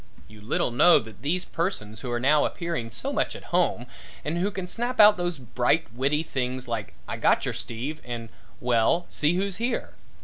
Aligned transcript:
You 0.27 0.41
little 0.41 0.71
know 0.71 0.97
that 0.97 1.21
these 1.21 1.45
persons 1.45 1.99
who 1.99 2.11
are 2.11 2.19
now 2.19 2.43
appearing 2.43 2.89
so 2.89 3.13
much 3.13 3.35
at 3.35 3.43
home 3.53 3.85
and 4.25 4.39
who 4.39 4.49
can 4.49 4.65
snap 4.65 4.99
out 4.99 5.15
those 5.15 5.37
bright, 5.37 5.93
witty 5.93 6.23
things 6.23 6.67
like 6.67 6.95
"I 7.07 7.17
gotcher 7.17 7.53
Steve," 7.53 8.01
and 8.03 8.29
"Well, 8.59 9.05
see 9.11 9.35
who's 9.35 9.57
here?" 9.57 9.93